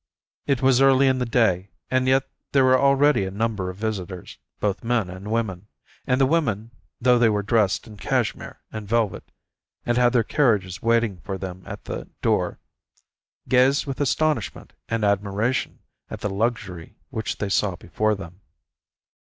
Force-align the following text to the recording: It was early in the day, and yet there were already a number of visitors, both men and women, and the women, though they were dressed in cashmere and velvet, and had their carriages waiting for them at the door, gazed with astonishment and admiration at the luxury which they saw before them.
It 0.47 0.63
was 0.63 0.81
early 0.81 1.05
in 1.05 1.19
the 1.19 1.27
day, 1.27 1.69
and 1.91 2.07
yet 2.07 2.27
there 2.53 2.63
were 2.63 2.79
already 2.79 3.23
a 3.23 3.29
number 3.29 3.69
of 3.69 3.77
visitors, 3.77 4.39
both 4.59 4.83
men 4.83 5.11
and 5.11 5.29
women, 5.29 5.67
and 6.07 6.19
the 6.19 6.25
women, 6.25 6.71
though 6.99 7.19
they 7.19 7.29
were 7.29 7.43
dressed 7.43 7.85
in 7.85 7.97
cashmere 7.97 8.61
and 8.71 8.87
velvet, 8.87 9.31
and 9.85 9.99
had 9.99 10.11
their 10.13 10.23
carriages 10.23 10.81
waiting 10.81 11.17
for 11.19 11.37
them 11.37 11.61
at 11.67 11.83
the 11.85 12.09
door, 12.23 12.59
gazed 13.47 13.85
with 13.85 14.01
astonishment 14.01 14.73
and 14.89 15.03
admiration 15.03 15.81
at 16.09 16.21
the 16.21 16.31
luxury 16.31 16.97
which 17.11 17.37
they 17.37 17.49
saw 17.49 17.75
before 17.75 18.15
them. 18.15 18.41